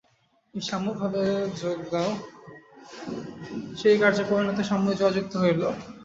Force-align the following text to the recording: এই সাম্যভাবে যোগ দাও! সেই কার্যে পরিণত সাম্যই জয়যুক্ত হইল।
এই 0.53 0.63
সাম্যভাবে 0.63 1.23
যোগ 1.59 1.79
দাও! 1.91 2.09
সেই 3.79 3.95
কার্যে 4.01 4.23
পরিণত 4.29 4.59
সাম্যই 4.69 4.99
জয়যুক্ত 5.01 5.33
হইল। 5.43 5.61